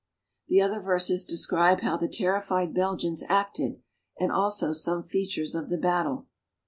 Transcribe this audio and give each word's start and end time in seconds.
"The 0.47 0.63
other 0.63 0.79
verses 0.81 1.25
describe 1.25 1.81
how 1.81 1.95
the 1.95 2.07
terrified 2.07 2.73
Belgians 2.73 3.21
acted, 3.29 3.83
and 4.19 4.31
also 4.31 4.73
some 4.73 5.03
features 5.03 5.53
of 5.53 5.69
the 5.69 5.77
battle. 5.77 6.25